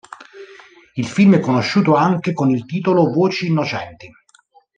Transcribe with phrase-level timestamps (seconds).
[0.95, 4.11] Il film è conosciuto anche con il titolo Voci innocenti.